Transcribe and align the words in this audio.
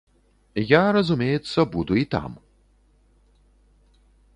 Я, 0.69 0.79
разумеецца, 0.97 1.59
буду 1.75 1.93
і 2.05 2.05
там. 2.17 2.31